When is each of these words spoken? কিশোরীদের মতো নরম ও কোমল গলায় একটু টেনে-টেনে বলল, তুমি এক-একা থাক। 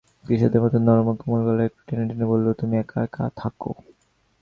কিশোরীদের 0.23 0.61
মতো 0.63 0.77
নরম 0.79 1.07
ও 1.09 1.19
কোমল 1.19 1.41
গলায় 1.47 1.67
একটু 1.69 1.81
টেনে-টেনে 1.87 2.25
বলল, 2.31 2.45
তুমি 2.59 2.75
এক-একা 2.77 3.23
থাক। 3.37 3.55